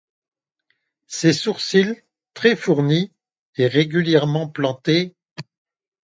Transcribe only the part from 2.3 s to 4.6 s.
très-fournis et régulièrement